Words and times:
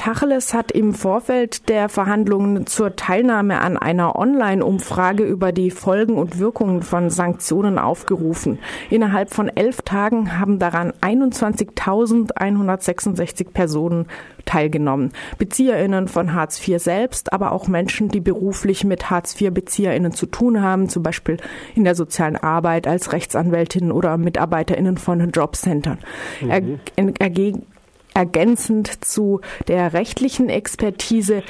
Tacheles 0.00 0.54
hat 0.54 0.72
im 0.72 0.94
Vorfeld 0.94 1.68
der 1.68 1.90
Verhandlungen 1.90 2.66
zur 2.66 2.96
Teilnahme 2.96 3.60
an 3.60 3.76
einer 3.76 4.16
Online-Umfrage 4.16 5.24
über 5.24 5.52
die 5.52 5.70
Folgen 5.70 6.14
und 6.14 6.38
Wirkungen 6.38 6.80
von 6.80 7.10
Sanktionen 7.10 7.78
aufgerufen. 7.78 8.60
Innerhalb 8.88 9.28
von 9.28 9.54
elf 9.54 9.82
Tagen 9.82 10.38
haben 10.38 10.58
daran 10.58 10.94
21.166 11.02 13.50
Personen 13.50 14.06
teilgenommen. 14.46 15.12
BezieherInnen 15.36 16.08
von 16.08 16.32
Hartz 16.32 16.66
IV 16.66 16.82
selbst, 16.82 17.34
aber 17.34 17.52
auch 17.52 17.68
Menschen, 17.68 18.08
die 18.08 18.20
beruflich 18.20 18.84
mit 18.84 19.10
Hartz 19.10 19.38
IV-BezieherInnen 19.38 20.12
zu 20.12 20.24
tun 20.24 20.62
haben, 20.62 20.88
zum 20.88 21.02
Beispiel 21.02 21.36
in 21.74 21.84
der 21.84 21.94
sozialen 21.94 22.38
Arbeit 22.38 22.86
als 22.86 23.12
Rechtsanwältinnen 23.12 23.92
oder 23.92 24.16
MitarbeiterInnen 24.16 24.96
von 24.96 25.30
Jobcentern. 25.30 25.98
Mhm. 26.40 26.50
Er, 26.50 26.62
er, 26.96 27.12
ergänzend 28.20 29.02
zu 29.02 29.40
der 29.66 29.94
rechtlichen 29.94 30.50
Expertise 30.50 31.42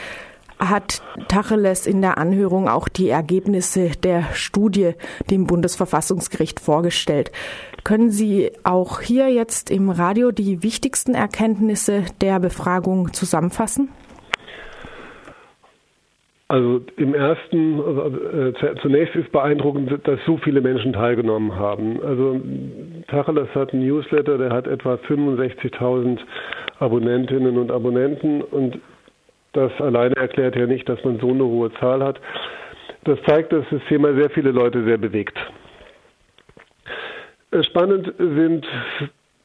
hat 0.61 1.03
Tacheles 1.27 1.87
in 1.87 2.01
der 2.01 2.17
Anhörung 2.17 2.69
auch 2.69 2.87
die 2.87 3.09
Ergebnisse 3.09 3.91
der 3.91 4.33
Studie 4.35 4.93
dem 5.31 5.49
Bundesverfassungsgericht 5.49 6.61
vorgestellt. 6.61 7.33
Können 7.83 8.11
Sie 8.11 8.53
auch 8.63 9.01
hier 9.01 9.29
jetzt 9.29 9.71
im 9.71 9.91
Radio 9.91 10.31
die 10.31 10.63
wichtigsten 10.63 11.15
Erkenntnisse 11.15 12.05
der 12.21 12.39
Befragung 12.39 13.13
zusammenfassen? 13.13 13.89
Also 16.51 16.81
im 16.97 17.15
ersten, 17.15 17.79
äh, 17.79 18.75
zunächst 18.83 19.15
ist 19.15 19.31
beeindruckend, 19.31 20.01
dass 20.03 20.19
so 20.27 20.37
viele 20.39 20.61
Menschen 20.61 20.93
teilgenommen 20.93 21.55
haben. 21.55 22.03
Also 22.03 22.41
Tacheles 23.07 23.47
hat 23.55 23.73
einen 23.73 23.87
Newsletter, 23.87 24.37
der 24.37 24.51
hat 24.51 24.67
etwa 24.67 24.95
65.000 24.95 26.19
Abonnentinnen 26.81 27.57
und 27.57 27.71
Abonnenten 27.71 28.43
und 28.43 28.81
das 29.53 29.71
alleine 29.81 30.17
erklärt 30.17 30.57
ja 30.57 30.67
nicht, 30.67 30.89
dass 30.89 31.05
man 31.05 31.21
so 31.21 31.29
eine 31.31 31.45
hohe 31.45 31.73
Zahl 31.75 32.03
hat. 32.03 32.21
Das 33.05 33.23
zeigt, 33.29 33.53
dass 33.53 33.65
das 33.71 33.83
Thema 33.89 34.13
sehr 34.15 34.31
viele 34.31 34.51
Leute 34.51 34.83
sehr 34.83 34.99
bewegt. 34.99 35.39
Spannend 37.63 38.13
sind 38.19 38.67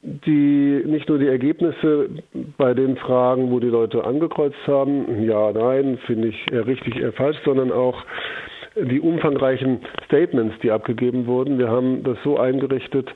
die 0.05 0.83
nicht 0.85 1.09
nur 1.09 1.17
die 1.17 1.27
Ergebnisse 1.27 2.09
bei 2.57 2.73
den 2.75 2.95
Fragen, 2.97 3.49
wo 3.49 3.59
die 3.59 3.69
Leute 3.69 4.03
angekreuzt 4.03 4.67
haben, 4.67 5.23
ja, 5.23 5.51
nein, 5.51 5.97
finde 6.05 6.27
ich 6.27 6.51
richtig, 6.51 7.03
falsch, 7.15 7.37
sondern 7.43 7.71
auch 7.71 8.03
die 8.75 8.99
umfangreichen 8.99 9.79
Statements, 10.05 10.55
die 10.61 10.69
abgegeben 10.69 11.25
wurden. 11.25 11.57
Wir 11.57 11.69
haben 11.69 12.03
das 12.03 12.17
so 12.23 12.37
eingerichtet, 12.37 13.09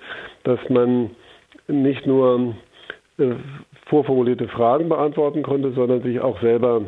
dass 0.43 0.59
man 0.69 1.11
nicht 1.67 2.07
nur 2.07 2.55
äh, 3.19 3.33
vorformulierte 3.87 4.47
Fragen 4.47 4.89
beantworten 4.89 5.43
konnte, 5.43 5.71
sondern 5.73 6.01
sich 6.01 6.19
auch 6.21 6.41
selber 6.41 6.83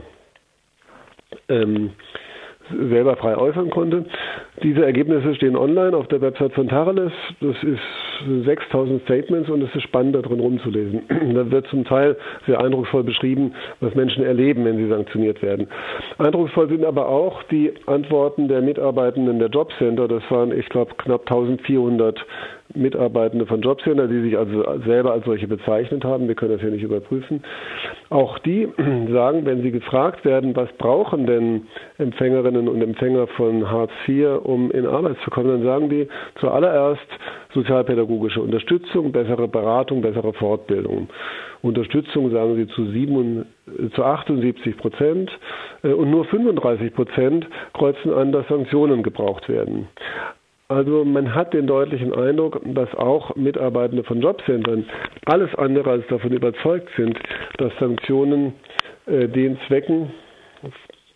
ähm, 1.47 1.91
selber 2.69 3.17
frei 3.17 3.37
äußern 3.37 3.69
konnte. 3.69 4.05
Diese 4.63 4.85
Ergebnisse 4.85 5.33
stehen 5.35 5.55
online 5.55 5.95
auf 5.97 6.07
der 6.07 6.21
Website 6.21 6.53
von 6.53 6.67
Tareles. 6.67 7.11
Das 7.39 7.55
ist 7.63 8.45
6000 8.45 9.01
Statements 9.03 9.49
und 9.49 9.63
es 9.63 9.73
ist 9.75 9.83
spannend, 9.83 10.15
darin 10.15 10.39
rumzulesen. 10.39 11.01
Da 11.33 11.49
wird 11.49 11.67
zum 11.67 11.85
Teil 11.85 12.15
sehr 12.45 12.59
eindrucksvoll 12.59 13.03
beschrieben, 13.03 13.53
was 13.79 13.95
Menschen 13.95 14.23
erleben, 14.23 14.65
wenn 14.65 14.77
sie 14.77 14.87
sanktioniert 14.87 15.41
werden. 15.41 15.67
Eindrucksvoll 16.17 16.69
sind 16.69 16.85
aber 16.85 17.07
auch 17.07 17.41
die 17.43 17.73
Antworten 17.87 18.47
der 18.47 18.61
Mitarbeitenden 18.61 19.39
der 19.39 19.49
Jobcenter. 19.49 20.07
Das 20.07 20.23
waren, 20.29 20.51
ich 20.57 20.69
glaube, 20.69 20.93
knapp 20.97 21.21
1400 21.21 22.23
Mitarbeitende 22.75 23.45
von 23.45 23.61
Jobcenter, 23.61 24.07
die 24.07 24.21
sich 24.21 24.37
also 24.37 24.63
selber 24.85 25.13
als 25.13 25.25
solche 25.25 25.47
bezeichnet 25.47 26.03
haben. 26.03 26.27
Wir 26.27 26.35
können 26.35 26.53
das 26.53 26.61
ja 26.61 26.69
nicht 26.69 26.83
überprüfen. 26.83 27.43
Auch 28.09 28.39
die 28.39 28.67
sagen, 29.11 29.45
wenn 29.45 29.61
sie 29.61 29.71
gefragt 29.71 30.25
werden, 30.25 30.55
was 30.55 30.71
brauchen 30.73 31.25
denn 31.25 31.67
Empfängerinnen 31.97 32.67
und 32.67 32.81
Empfänger 32.81 33.27
von 33.27 33.69
Hartz 33.69 33.91
IV, 34.07 34.39
um 34.51 34.71
in 34.71 34.85
Arbeit 34.85 35.17
zu 35.23 35.29
kommen, 35.31 35.49
dann 35.49 35.63
sagen 35.63 35.89
die 35.89 36.07
zuallererst 36.39 37.07
sozialpädagogische 37.53 38.41
Unterstützung, 38.41 39.11
bessere 39.11 39.47
Beratung, 39.47 40.01
bessere 40.01 40.33
Fortbildung. 40.33 41.09
Unterstützung 41.61 42.31
sagen 42.31 42.55
sie 42.55 42.67
zu, 42.67 42.85
7, 42.85 43.45
zu 43.93 44.03
78 44.03 44.77
Prozent 44.77 45.31
äh, 45.83 45.89
und 45.93 46.09
nur 46.09 46.25
35 46.25 46.93
Prozent 46.93 47.47
kreuzen 47.73 48.13
an, 48.13 48.31
dass 48.31 48.47
Sanktionen 48.47 49.03
gebraucht 49.03 49.47
werden. 49.49 49.87
Also 50.67 51.03
man 51.03 51.35
hat 51.35 51.53
den 51.53 51.67
deutlichen 51.67 52.13
Eindruck, 52.13 52.61
dass 52.63 52.93
auch 52.95 53.35
Mitarbeitende 53.35 54.05
von 54.05 54.21
Jobcentern 54.21 54.85
alles 55.25 55.53
andere 55.55 55.89
als 55.91 56.07
davon 56.07 56.31
überzeugt 56.31 56.87
sind, 56.95 57.19
dass 57.57 57.73
Sanktionen 57.79 58.53
äh, 59.05 59.27
den 59.27 59.59
Zwecken, 59.67 60.11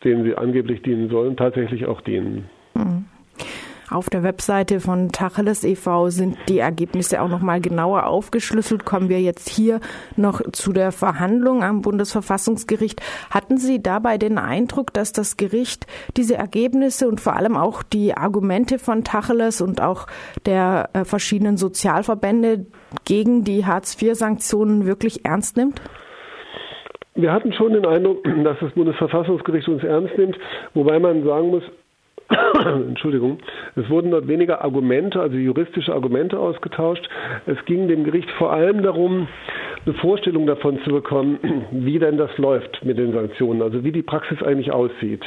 denen 0.03 0.25
sie 0.25 0.35
angeblich 0.35 0.81
dienen 0.81 1.09
sollen, 1.09 1.37
tatsächlich 1.37 1.85
auch 1.85 2.01
dienen. 2.01 2.49
Auf 3.95 4.09
der 4.09 4.23
Webseite 4.23 4.81
von 4.81 5.13
Tacheles 5.13 5.63
e.V. 5.63 6.09
sind 6.09 6.35
die 6.49 6.59
Ergebnisse 6.59 7.21
auch 7.21 7.29
noch 7.29 7.39
mal 7.39 7.61
genauer 7.61 8.07
aufgeschlüsselt. 8.07 8.83
Kommen 8.83 9.07
wir 9.07 9.21
jetzt 9.21 9.47
hier 9.47 9.79
noch 10.17 10.41
zu 10.51 10.73
der 10.73 10.91
Verhandlung 10.91 11.63
am 11.63 11.81
Bundesverfassungsgericht. 11.81 13.01
Hatten 13.31 13.55
Sie 13.55 13.81
dabei 13.81 14.17
den 14.17 14.37
Eindruck, 14.37 14.91
dass 14.91 15.13
das 15.13 15.37
Gericht 15.37 15.87
diese 16.17 16.35
Ergebnisse 16.35 17.07
und 17.07 17.21
vor 17.21 17.37
allem 17.37 17.55
auch 17.55 17.83
die 17.83 18.13
Argumente 18.13 18.79
von 18.79 19.05
Tacheles 19.05 19.61
und 19.61 19.79
auch 19.79 20.07
der 20.45 20.89
äh, 20.91 21.05
verschiedenen 21.05 21.55
Sozialverbände 21.55 22.65
gegen 23.05 23.45
die 23.45 23.65
Hartz-IV-Sanktionen 23.65 24.85
wirklich 24.85 25.23
ernst 25.23 25.55
nimmt? 25.55 25.81
Wir 27.13 27.31
hatten 27.31 27.53
schon 27.53 27.71
den 27.71 27.85
Eindruck, 27.85 28.25
dass 28.43 28.57
das 28.59 28.73
Bundesverfassungsgericht 28.73 29.69
uns 29.69 29.85
ernst 29.85 30.17
nimmt, 30.17 30.37
wobei 30.73 30.99
man 30.99 31.23
sagen 31.23 31.49
muss, 31.49 31.63
Entschuldigung, 32.65 33.37
es 33.75 33.89
wurden 33.89 34.11
dort 34.11 34.27
weniger 34.27 34.63
Argumente, 34.63 35.19
also 35.19 35.35
juristische 35.37 35.93
Argumente 35.93 36.39
ausgetauscht. 36.39 37.07
Es 37.45 37.63
ging 37.65 37.87
dem 37.87 38.03
Gericht 38.03 38.29
vor 38.31 38.51
allem 38.51 38.81
darum, 38.81 39.27
eine 39.85 39.95
Vorstellung 39.95 40.47
davon 40.47 40.79
zu 40.83 40.91
bekommen, 40.91 41.39
wie 41.71 41.99
denn 41.99 42.17
das 42.17 42.35
läuft 42.37 42.83
mit 42.83 42.97
den 42.97 43.13
Sanktionen, 43.13 43.61
also 43.61 43.83
wie 43.83 43.91
die 43.91 44.01
Praxis 44.01 44.41
eigentlich 44.41 44.71
aussieht. 44.71 45.23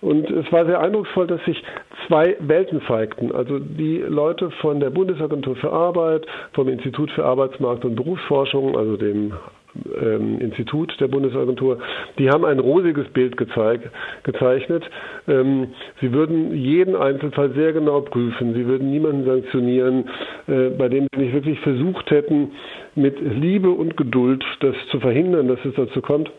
Und 0.00 0.30
es 0.30 0.50
war 0.52 0.66
sehr 0.66 0.80
eindrucksvoll, 0.80 1.26
dass 1.26 1.42
sich 1.44 1.62
zwei 2.06 2.36
Welten 2.40 2.82
zeigten. 2.86 3.32
Also 3.32 3.58
die 3.58 3.98
Leute 4.06 4.50
von 4.60 4.78
der 4.78 4.90
Bundesagentur 4.90 5.56
für 5.56 5.72
Arbeit, 5.72 6.26
vom 6.52 6.68
Institut 6.68 7.10
für 7.12 7.24
Arbeitsmarkt 7.24 7.84
und 7.84 7.96
Berufsforschung, 7.96 8.76
also 8.76 8.96
dem 8.96 9.32
ähm, 10.00 10.38
Institut 10.40 10.94
der 11.00 11.08
Bundesagentur, 11.08 11.78
die 12.18 12.30
haben 12.30 12.44
ein 12.44 12.58
rosiges 12.58 13.08
Bild 13.08 13.36
gezeig, 13.36 13.90
gezeichnet. 14.22 14.84
Ähm, 15.28 15.68
sie 16.00 16.12
würden 16.12 16.54
jeden 16.54 16.96
Einzelfall 16.96 17.52
sehr 17.52 17.72
genau 17.72 18.00
prüfen. 18.00 18.54
Sie 18.54 18.66
würden 18.66 18.90
niemanden 18.90 19.24
sanktionieren, 19.24 20.08
äh, 20.46 20.70
bei 20.70 20.88
dem 20.88 21.06
sie 21.14 21.20
nicht 21.20 21.34
wirklich 21.34 21.60
versucht 21.60 22.10
hätten, 22.10 22.52
mit 22.94 23.18
Liebe 23.20 23.70
und 23.70 23.96
Geduld 23.96 24.44
das 24.60 24.74
zu 24.90 25.00
verhindern, 25.00 25.48
dass 25.48 25.64
es 25.64 25.74
dazu 25.74 26.00
kommt. 26.00 26.30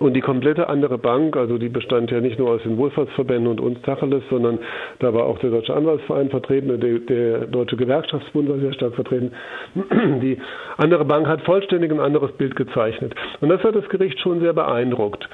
Und 0.00 0.14
die 0.14 0.20
komplette 0.20 0.68
andere 0.68 0.98
Bank, 0.98 1.36
also 1.36 1.56
die 1.56 1.68
bestand 1.68 2.10
ja 2.10 2.20
nicht 2.20 2.36
nur 2.36 2.50
aus 2.50 2.62
den 2.64 2.76
Wohlfahrtsverbänden 2.78 3.46
und 3.46 3.60
uns 3.60 3.80
Tacheles, 3.82 4.24
sondern 4.28 4.58
da 4.98 5.14
war 5.14 5.24
auch 5.26 5.38
der 5.38 5.50
Deutsche 5.50 5.72
Anwaltsverein 5.72 6.30
vertreten, 6.30 6.80
der, 6.80 6.98
der 6.98 7.46
Deutsche 7.46 7.76
Gewerkschaftsbund 7.76 8.48
war 8.48 8.58
sehr 8.58 8.72
stark 8.72 8.96
vertreten. 8.96 9.30
Die 10.20 10.36
andere 10.78 11.04
Bank 11.04 11.28
hat 11.28 11.42
vollständig 11.42 11.92
ein 11.92 12.00
anderes 12.00 12.32
Bild 12.32 12.56
gezeichnet. 12.56 13.14
Und 13.40 13.50
das 13.50 13.62
hat 13.62 13.76
das 13.76 13.88
Gericht 13.88 14.18
schon 14.18 14.40
sehr 14.40 14.52
beeindruckt. 14.52 15.28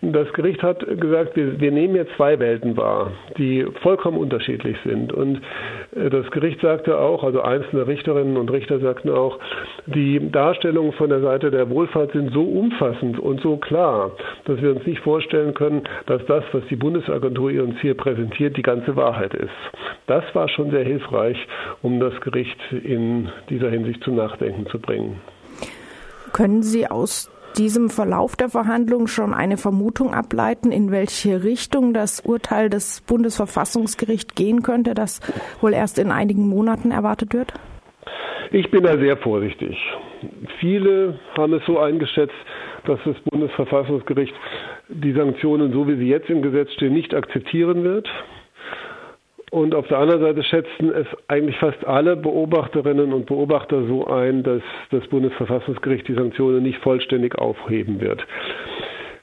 Das 0.00 0.32
Gericht 0.32 0.62
hat 0.62 0.80
gesagt, 1.00 1.36
wir, 1.36 1.60
wir 1.60 1.70
nehmen 1.70 1.94
jetzt 1.94 2.12
zwei 2.16 2.38
Welten 2.38 2.76
wahr, 2.76 3.12
die 3.36 3.64
vollkommen 3.82 4.18
unterschiedlich 4.18 4.76
sind. 4.84 5.12
Und 5.12 5.40
äh, 5.96 6.10
das 6.10 6.30
Gericht 6.30 6.60
sagte 6.60 6.98
auch, 6.98 7.24
also 7.24 7.42
einzelne 7.42 7.86
Richterinnen 7.86 8.36
und 8.36 8.50
Richter 8.50 8.78
sagten 8.80 9.10
auch, 9.10 9.38
die 9.86 10.30
Darstellungen 10.30 10.92
von 10.92 11.10
der 11.10 11.20
Seite 11.20 11.50
der 11.50 11.70
Wohlfahrt 11.70 12.12
sind 12.12 12.32
so 12.32 12.42
umfassend 12.42 13.18
und 13.18 13.40
so 13.40 13.56
klar, 13.56 13.87
dass 14.44 14.60
wir 14.60 14.70
uns 14.70 14.86
nicht 14.86 15.00
vorstellen 15.02 15.54
können, 15.54 15.82
dass 16.06 16.24
das, 16.26 16.44
was 16.52 16.62
die 16.70 16.76
Bundesagentur 16.76 17.50
uns 17.62 17.80
hier 17.80 17.94
präsentiert, 17.94 18.56
die 18.56 18.62
ganze 18.62 18.96
Wahrheit 18.96 19.34
ist. 19.34 19.50
Das 20.06 20.24
war 20.34 20.48
schon 20.48 20.70
sehr 20.70 20.84
hilfreich, 20.84 21.36
um 21.82 22.00
das 22.00 22.18
Gericht 22.20 22.58
in 22.70 23.30
dieser 23.50 23.70
Hinsicht 23.70 24.02
zum 24.04 24.16
Nachdenken 24.16 24.66
zu 24.66 24.78
bringen. 24.78 25.20
Können 26.32 26.62
Sie 26.62 26.86
aus 26.90 27.30
diesem 27.56 27.90
Verlauf 27.90 28.36
der 28.36 28.48
Verhandlungen 28.48 29.08
schon 29.08 29.34
eine 29.34 29.56
Vermutung 29.56 30.14
ableiten, 30.14 30.70
in 30.70 30.90
welche 30.90 31.42
Richtung 31.42 31.92
das 31.92 32.20
Urteil 32.20 32.70
des 32.70 33.00
Bundesverfassungsgerichts 33.00 34.34
gehen 34.34 34.62
könnte, 34.62 34.94
das 34.94 35.20
wohl 35.60 35.72
erst 35.72 35.98
in 35.98 36.12
einigen 36.12 36.46
Monaten 36.46 36.90
erwartet 36.90 37.34
wird? 37.34 37.52
Ich 38.50 38.70
bin 38.70 38.84
da 38.84 38.96
sehr 38.96 39.16
vorsichtig. 39.16 39.76
Viele 40.60 41.18
haben 41.36 41.52
es 41.52 41.62
so 41.66 41.78
eingeschätzt, 41.78 42.34
dass 42.86 42.98
das 43.04 43.16
Bundesverfassungsgericht 43.30 44.34
die 44.88 45.12
Sanktionen, 45.12 45.72
so 45.72 45.86
wie 45.88 45.96
sie 45.96 46.08
jetzt 46.08 46.30
im 46.30 46.42
Gesetz 46.42 46.72
stehen, 46.72 46.94
nicht 46.94 47.14
akzeptieren 47.14 47.84
wird. 47.84 48.08
Und 49.50 49.74
auf 49.74 49.88
der 49.88 49.98
anderen 49.98 50.20
Seite 50.20 50.42
schätzen 50.42 50.92
es 50.92 51.06
eigentlich 51.26 51.56
fast 51.56 51.86
alle 51.86 52.16
Beobachterinnen 52.16 53.12
und 53.12 53.26
Beobachter 53.26 53.86
so 53.86 54.06
ein, 54.06 54.42
dass 54.42 54.62
das 54.90 55.06
Bundesverfassungsgericht 55.08 56.06
die 56.06 56.14
Sanktionen 56.14 56.62
nicht 56.62 56.78
vollständig 56.82 57.36
aufheben 57.38 58.00
wird. 58.00 58.26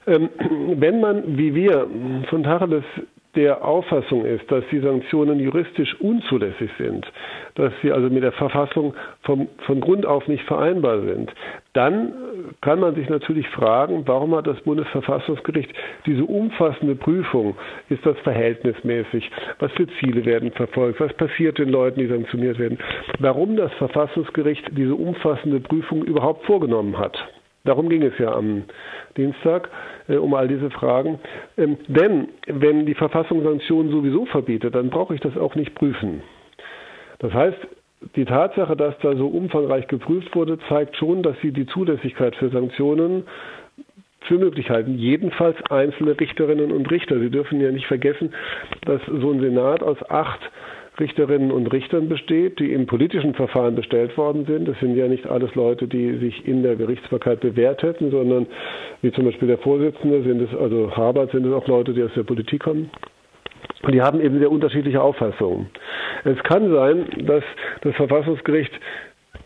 Ähm, 0.08 0.30
wenn 0.78 1.00
man, 1.00 1.38
wie 1.38 1.54
wir 1.54 1.88
von 2.30 2.44
Tacheles 2.44 2.84
der 3.36 3.64
Auffassung 3.64 4.26
ist, 4.26 4.50
dass 4.52 4.64
die 4.72 4.80
Sanktionen 4.80 5.40
juristisch 5.40 5.96
unzulässig 6.00 6.70
sind, 6.78 7.06
dass 7.56 7.74
sie 7.82 7.92
also 7.92 8.10
mit 8.10 8.24
der 8.24 8.32
Verfassung 8.32 8.94
vom, 9.24 9.48
von 9.66 9.82
Grund 9.82 10.06
auf 10.06 10.28
nicht 10.28 10.44
vereinbar 10.46 11.02
sind, 11.02 11.32
dann 11.74 12.14
kann 12.62 12.80
man 12.80 12.96
sich 12.96 13.10
natürlich 13.10 13.48
fragen, 13.50 14.04
warum 14.06 14.36
hat 14.36 14.48
das 14.48 14.60
Bundesverfassungsgericht 14.62 15.72
diese 16.06 16.24
umfassende 16.24 16.96
Prüfung? 16.96 17.56
Ist 17.90 18.06
das 18.06 18.18
verhältnismäßig? 18.20 19.30
Was 19.60 19.72
für 19.74 19.88
Ziele 20.00 20.26
werden 20.26 20.52
verfolgt? 20.52 21.00
Was 21.00 21.14
passiert 21.14 21.58
den 21.58 21.70
Leuten, 21.70 22.00
die 22.00 22.08
sanktioniert 22.08 22.60
werden? 22.60 22.80
Warum 23.20 23.58
das 23.58 23.74
Verfassungsgericht 23.74 24.66
diese 24.72 24.96
umfassende 24.96 25.60
Prüfung 25.60 26.04
überhaupt 26.04 26.46
vorgenommen 26.46 26.98
hat? 26.98 27.18
Darum 27.66 27.90
ging 27.90 28.04
es 28.04 28.18
ja 28.18 28.34
am 28.34 28.64
Dienstag, 29.18 29.70
äh, 30.08 30.16
um 30.16 30.34
all 30.34 30.48
diese 30.48 30.70
Fragen. 30.70 31.20
Ähm, 31.58 31.78
denn 31.88 32.30
wenn 32.48 32.86
die 32.86 32.94
Verfassung 32.94 33.44
Sanktionen 33.44 33.92
sowieso 33.92 34.26
verbietet, 34.26 34.76
dann 34.76 34.90
brauche 34.90 35.14
ich 35.14 35.22
das 35.22 35.36
auch 35.38 35.56
nicht 35.56 35.76
prüfen. 35.76 36.22
Das 37.20 37.34
heißt, 37.34 37.58
die 38.16 38.26
Tatsache, 38.26 38.76
dass 38.76 38.98
da 39.00 39.16
so 39.16 39.28
umfangreich 39.28 39.88
geprüft 39.88 40.36
wurde, 40.36 40.60
zeigt 40.70 40.96
schon, 40.98 41.24
dass 41.24 41.36
sie 41.42 41.52
die 41.52 41.66
Zulässigkeit 41.66 42.36
für 42.36 42.50
Sanktionen 42.50 43.24
für 44.28 44.38
möglich 44.38 44.70
halten. 44.70 44.98
Jedenfalls 44.98 45.56
einzelne 45.70 46.20
Richterinnen 46.20 46.72
und 46.72 46.90
Richter. 46.92 47.20
Sie 47.20 47.30
dürfen 47.30 47.62
ja 47.62 47.72
nicht 47.72 47.88
vergessen, 47.88 48.34
dass 48.86 49.02
so 49.06 49.32
ein 49.32 49.40
Senat 49.40 49.84
aus 49.84 49.98
acht 50.10 50.40
Richterinnen 51.00 51.52
und 51.52 51.68
Richtern 51.68 52.08
besteht, 52.10 52.60
die 52.60 52.72
im 52.74 52.86
politischen 52.86 53.34
Verfahren 53.34 53.76
bestellt 53.76 54.18
worden 54.18 54.46
sind. 54.46 54.68
Das 54.68 54.80
sind 54.80 54.96
ja 54.96 55.08
nicht 55.08 55.28
alles 55.28 55.54
Leute, 55.56 55.88
die 55.88 56.18
sich 56.18 56.48
in 56.48 56.64
der 56.64 56.76
Gerichtsbarkeit 56.76 57.42
bewährt 57.42 57.84
hätten, 57.84 58.12
sondern 58.12 58.48
wie 59.02 59.12
zum 59.12 59.26
Beispiel 59.26 59.48
der 59.48 59.58
Vorsitzende 59.58 60.24
sind 60.24 60.42
es, 60.42 60.56
also 60.58 60.96
Habert 60.96 61.32
sind 61.32 61.46
es 61.46 61.54
auch 61.54 61.68
Leute, 61.68 61.94
die 61.94 62.04
aus 62.04 62.14
der 62.16 62.24
Politik 62.24 62.64
kommen. 62.64 62.90
Und 63.84 63.94
die 63.94 64.02
haben 64.02 64.22
eben 64.22 64.40
sehr 64.40 64.52
unterschiedliche 64.52 65.02
Auffassungen. 65.02 65.68
Es 66.24 66.42
kann 66.44 66.72
sein, 66.72 67.06
dass 67.26 67.44
das 67.82 67.96
Verfassungsgericht 67.96 68.72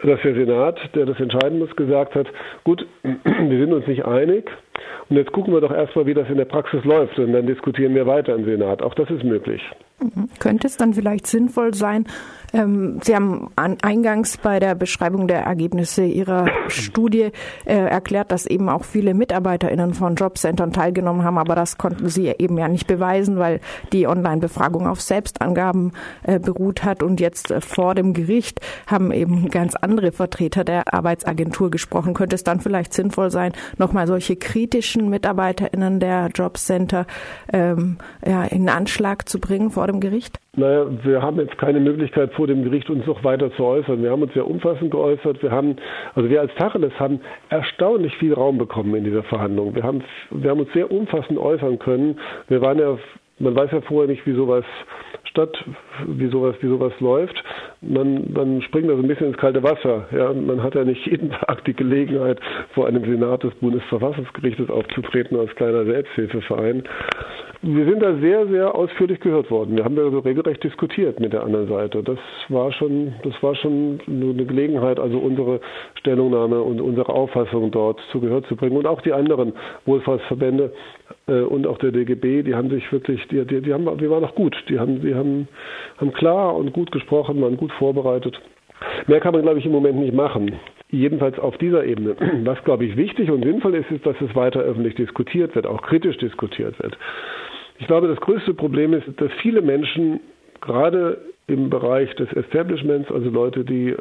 dass 0.02 0.22
der 0.22 0.34
Senat, 0.34 0.80
der 0.95 1.06
das 1.06 1.19
entscheiden 1.19 1.60
muss, 1.60 1.75
gesagt 1.75 2.16
hat, 2.16 2.28
gut, 2.63 2.86
wir 3.04 3.60
sind 3.60 3.74
uns 3.74 3.86
nicht 3.88 4.06
einig 4.06 4.50
und 5.10 5.18
jetzt 5.18 5.31
gucken 5.34 5.54
wir 5.54 5.60
doch 5.62 5.74
erstmal, 5.74 6.06
wie 6.06 6.13
das 6.13 6.30
in 6.30 6.38
der 6.38 6.45
Praxis 6.45 6.86
läuft 6.86 7.19
und 7.19 7.34
dann 7.34 7.48
diskutieren 7.48 7.95
wir 7.95 8.06
weiter 8.07 8.34
im 8.36 8.45
Senat. 8.45 8.81
Auch 8.81 8.94
das 8.94 9.10
ist 9.10 9.24
möglich. 9.24 9.62
Könnte 10.40 10.68
es 10.68 10.78
dann 10.78 10.94
vielleicht 10.94 11.28
sinnvoll 11.28 11.74
sein, 11.74 12.06
ähm, 12.54 13.00
Sie 13.04 13.16
haben 13.16 13.50
eingangs 13.56 14.38
bei 14.38 14.60
der 14.60 14.75
Beschreibung 14.75 15.28
der 15.28 15.42
Ergebnisse 15.42 16.04
Ihrer 16.04 16.48
Studie 16.68 17.31
äh, 17.66 17.75
erklärt, 17.75 18.31
dass 18.31 18.46
eben 18.46 18.69
auch 18.69 18.84
viele 18.84 19.13
MitarbeiterInnen 19.13 19.94
von 19.94 20.16
Jobcentern 20.16 20.74
teilgenommen 20.74 21.24
haben, 21.24 21.38
aber 21.38 21.56
das 21.56 21.78
konnten 21.78 22.10
Sie 22.10 22.34
eben 22.38 22.57
ja 22.57 22.68
nicht 22.68 22.88
beweisen, 22.88 23.38
weil 23.38 23.60
die 23.94 24.07
Online-Befragung 24.07 24.88
auf 24.88 25.01
Selbstangaben 25.01 25.94
äh, 26.24 26.40
beruht 26.40 26.84
hat 26.84 27.04
und 27.04 27.19
jetzt 27.19 27.52
äh, 27.52 27.62
vor 27.62 27.95
dem 27.95 28.13
Gericht 28.13 28.62
haben 28.88 29.12
eben 29.12 29.50
ganz 29.50 29.75
andere 29.75 30.12
Vertreter 30.12 30.63
der 30.63 30.94
Arbeitsagentur 30.94 31.69
gesprochen. 31.69 32.13
Könnte 32.13 32.36
es 32.36 32.44
dann 32.44 32.62
vielleicht 32.62 32.94
sinnvoll 32.94 33.31
sein, 33.31 33.54
nochmal 33.78 34.07
solche 34.07 34.36
kritischen 34.36 35.10
MitarbeiterInnen 35.10 36.00
der 36.00 36.30
Jobcenter 36.34 37.06
ähm, 37.52 37.98
ja, 38.25 38.44
in 38.45 38.69
Anschlag 38.69 39.30
zu 39.30 39.40
bringen 39.40 39.72
vor 39.72 39.88
dem 39.89 40.00
Gericht? 40.00 40.38
Naja, 40.56 40.86
wir 41.03 41.21
haben 41.21 41.39
jetzt 41.39 41.57
keine 41.57 41.80
Möglichkeit 41.80 42.33
vor 42.33 42.47
dem 42.47 42.63
Gericht 42.63 42.89
uns 42.89 43.06
noch 43.06 43.24
weiter 43.24 43.51
zu 43.56 43.63
äußern. 43.63 44.01
Wir 44.01 44.12
haben 44.12 44.21
uns 44.21 44.33
sehr 44.33 44.47
umfassend 44.47 44.91
geäußert. 44.91 45.41
Wir 45.41 45.51
haben, 45.51 45.75
also 46.15 46.30
wir 46.30 46.41
als 46.41 46.53
Tacheles 46.56 46.94
haben 47.00 47.21
erstaunlich 47.50 48.15
viel 48.18 48.33
Raum 48.33 48.57
bekommen 48.57 48.95
in 48.95 49.03
dieser 49.03 49.24
Verhandlung. 49.24 49.75
Wir 49.75 49.83
haben, 49.83 50.03
wir 50.31 50.50
haben 50.50 50.59
uns 50.59 50.74
sehr 50.74 50.91
umfassend 50.91 51.38
äußern 51.38 51.80
können. 51.80 52.19
Wir 52.47 52.62
waren 52.62 52.80
ja, 52.80 52.97
man 53.39 53.56
weiß 53.56 53.71
ja 53.71 53.81
vorher 53.81 54.09
nicht, 54.09 54.25
wie 54.25 54.33
sowas 54.33 54.65
statt, 55.30 55.63
wie 56.07 56.27
sowas, 56.27 56.56
wie 56.62 56.68
sowas 56.68 56.94
läuft. 57.00 57.44
Man, 57.81 58.31
man 58.33 58.62
springt 58.62 58.89
also 58.89 59.01
ein 59.01 59.07
bisschen 59.07 59.27
ins 59.27 59.38
kalte 59.38 59.63
Wasser. 59.63 60.07
Ja, 60.12 60.33
man 60.33 60.62
hat 60.63 60.75
ja 60.75 60.83
nicht 60.83 61.06
jeden 61.06 61.31
Tag 61.47 61.63
die 61.65 61.74
Gelegenheit, 61.74 62.39
vor 62.74 62.88
einem 62.88 63.03
Senat 63.06 63.44
des 63.44 63.53
Bundesverfassungsgerichtes 63.56 64.69
aufzutreten 64.69 65.39
als 65.39 65.53
kleiner 65.56 65.85
Selbsthilfeverein. 65.85 66.83
Wir 67.61 67.83
sind 67.83 68.01
da 68.01 68.15
sehr, 68.15 68.47
sehr 68.47 68.73
ausführlich 68.73 69.19
gehört 69.19 69.51
worden. 69.51 69.75
Wir 69.75 69.83
haben 69.83 69.97
da 69.97 70.03
also 70.03 70.19
regelrecht 70.19 70.63
diskutiert 70.63 71.19
mit 71.19 71.33
der 71.33 71.44
anderen 71.44 71.67
Seite. 71.67 72.01
Das 72.01 72.17
war 72.47 72.71
schon, 72.71 73.13
das 73.23 73.33
war 73.44 73.53
schon 73.56 74.00
eine 74.07 74.45
Gelegenheit, 74.45 74.97
also 74.97 75.17
unsere 75.17 75.59
Stellungnahme 75.95 76.61
und 76.61 76.79
unsere 76.79 77.09
Auffassung 77.09 77.69
dort 77.71 78.00
zu 78.13 78.21
Gehör 78.21 78.44
zu 78.44 78.56
bringen. 78.56 78.77
Und 78.77 78.88
auch 78.88 79.01
die 79.01 79.11
anderen 79.11 79.51
Wohlfahrtsverbände 79.85 80.71
äh, 81.27 81.41
und 81.41 81.67
auch 81.67 81.77
der 81.79 81.91
DGB, 81.91 82.44
die 82.44 82.56
haben 82.56 82.69
sich 82.69 82.89
wirklich, 82.94 83.27
die, 83.27 83.44
die, 83.45 83.61
die 83.61 83.73
haben, 83.73 83.85
wir 84.00 84.09
waren 84.09 84.23
auch 84.23 84.35
gut. 84.35 84.56
Die 84.69 84.79
haben, 84.79 85.01
die 85.01 85.13
haben, 85.13 85.50
haben 85.97 86.13
klar 86.13 86.56
und 86.56 86.71
gut 86.71 86.94
gesprochen, 86.94 87.41
waren 87.41 87.57
gut 87.57 87.73
vorbereitet. 87.73 88.39
Mehr 89.07 89.19
kann 89.19 89.33
man, 89.33 89.41
glaube 89.41 89.59
ich, 89.59 89.65
im 89.65 89.73
Moment 89.73 89.97
nicht 89.97 90.13
machen. 90.13 90.57
Jedenfalls 90.91 91.38
auf 91.38 91.57
dieser 91.57 91.83
Ebene. 91.83 92.15
Was, 92.45 92.63
glaube 92.63 92.85
ich, 92.85 92.95
wichtig 92.95 93.29
und 93.29 93.44
sinnvoll 93.44 93.75
ist, 93.75 93.91
ist, 93.91 94.06
dass 94.06 94.15
es 94.21 94.33
weiter 94.33 94.61
öffentlich 94.61 94.95
diskutiert 94.95 95.56
wird, 95.56 95.67
auch 95.67 95.81
kritisch 95.81 96.17
diskutiert 96.17 96.79
wird. 96.81 96.97
Ich 97.80 97.88
glaube, 97.88 98.08
das 98.08 98.20
größte 98.20 98.54
Problem 98.54 98.94
ist, 98.94 99.06
dass 99.18 99.31
viele 99.42 99.62
Menschen 99.62 100.20
gerade 100.62 101.18
im 101.48 101.70
Bereich 101.70 102.14
des 102.16 102.31
Establishments, 102.34 103.12
also 103.12 103.30
Leute, 103.30 103.64
die, 103.64 103.90
äh, 103.90 103.98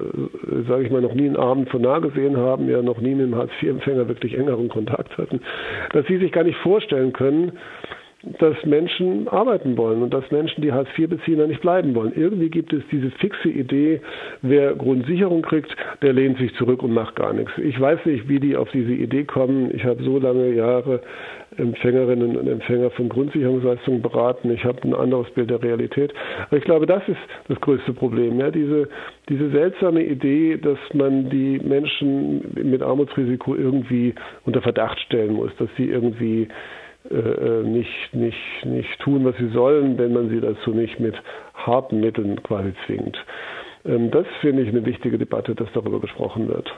sage 0.69 0.85
ich 0.85 0.91
mal, 0.91 1.01
noch 1.01 1.15
nie 1.15 1.27
einen 1.27 1.37
Abend 1.37 1.71
von 1.71 1.81
nah 1.81 1.99
gesehen 1.99 2.37
haben, 2.37 2.69
ja 2.69 2.83
noch 2.83 3.01
nie 3.01 3.15
mit 3.15 3.27
einem 3.27 3.37
Hartz-IV-Empfänger 3.37 4.07
wirklich 4.09 4.35
engeren 4.37 4.69
Kontakt 4.69 5.17
hatten, 5.17 5.41
dass 5.93 6.07
sie 6.07 6.19
sich 6.19 6.31
gar 6.33 6.45
nicht 6.45 6.59
vorstellen 6.59 7.13
können, 7.13 7.53
dass 8.41 8.57
Menschen 8.65 9.29
arbeiten 9.29 9.77
wollen 9.77 10.03
und 10.03 10.13
dass 10.13 10.29
Menschen, 10.33 10.61
die 10.61 10.73
Hartz 10.73 10.89
IV 10.99 11.09
beziehen, 11.09 11.39
da 11.39 11.47
nicht 11.47 11.61
bleiben 11.61 11.95
wollen. 11.95 12.13
Irgendwie 12.17 12.51
gibt 12.51 12.73
es 12.73 12.83
diese 12.91 13.11
fixe 13.13 13.49
Idee, 13.49 14.01
wer 14.43 14.75
Grundsicherung 14.75 15.43
kriegt, 15.43 15.75
der 16.03 16.13
lehnt 16.13 16.39
sich 16.39 16.53
zurück 16.57 16.83
und 16.83 16.93
macht 16.93 17.15
gar 17.15 17.33
nichts. 17.33 17.53
Ich 17.59 17.81
weiß 17.81 18.05
nicht, 18.07 18.29
wie 18.29 18.41
die 18.41 18.57
auf 18.57 18.71
diese 18.73 18.93
Idee 18.93 19.25
kommen. 19.25 19.73
Ich 19.73 19.85
habe 19.85 20.03
so 20.03 20.19
lange 20.19 20.53
Jahre 20.53 21.01
Empfängerinnen 21.57 22.37
und 22.37 22.49
Empfänger 22.49 22.91
von 22.91 23.09
Grundsicherungsleistungen 23.09 24.03
beraten. 24.03 24.51
Ich 24.51 24.65
habe 24.65 24.83
ein 24.83 24.95
anderes 24.95 25.31
Bild 25.31 25.51
der 25.51 25.63
Realität. 25.63 26.13
Aber 26.49 26.57
ich 26.57 26.65
glaube, 26.65 26.87
das 26.87 27.03
ist 27.09 27.19
das 27.49 27.61
größte 27.61 27.93
Problem. 27.93 28.41
Ja, 28.41 28.51
diese, 28.51 28.89
diese 29.29 29.51
seltsame 29.51 30.05
Idee, 30.05 30.57
dass 30.57 30.79
man 30.93 31.31
die 31.31 31.61
Menschen 31.61 32.43
mit 32.55 32.83
Armutsrisiko 32.83 33.55
irgendwie 33.55 34.15
unter 34.45 34.61
Verdacht 34.61 34.99
stellen 35.01 35.35
muss, 35.35 35.51
dass 35.59 35.69
sie 35.77 35.87
irgendwie 35.87 36.49
äh, 37.11 37.63
nicht, 37.63 38.15
nicht, 38.15 38.65
nicht 38.65 38.99
tun, 39.01 39.25
was 39.25 39.37
sie 39.37 39.49
sollen, 39.49 39.99
wenn 39.99 40.13
man 40.13 40.29
sie 40.29 40.41
dazu 40.41 40.71
nicht 40.71 41.01
mit 41.01 41.15
harten 41.55 42.01
Mitteln 42.01 42.43
quasi 42.43 42.73
zwingt. 42.87 43.17
Ähm, 43.85 44.11
das 44.11 44.27
finde 44.41 44.63
ich 44.63 44.69
eine 44.69 44.85
wichtige 44.85 45.19
Debatte, 45.19 45.55
dass 45.55 45.69
darüber 45.73 46.01
gesprochen 46.01 46.49
wird. 46.49 46.71